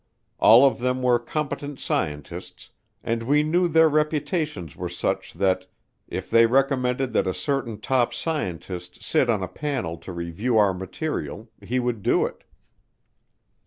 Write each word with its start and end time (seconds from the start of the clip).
All 0.39 0.65
of 0.65 0.79
them 0.79 1.03
were 1.03 1.19
competent 1.19 1.79
scientists 1.79 2.71
and 3.03 3.21
we 3.21 3.43
knew 3.43 3.67
their 3.67 3.87
reputations 3.87 4.75
were 4.75 4.89
such 4.89 5.33
that 5.35 5.67
if 6.07 6.27
they 6.27 6.47
recommended 6.47 7.13
that 7.13 7.27
a 7.27 7.35
certain 7.35 7.79
top 7.79 8.11
scientist 8.11 9.03
sit 9.03 9.29
on 9.29 9.43
a 9.43 9.47
panel 9.47 9.97
to 9.97 10.11
review 10.11 10.57
our 10.57 10.73
material 10.73 11.51
he 11.61 11.79
would 11.79 12.01
do 12.01 12.25
it. 12.25 12.43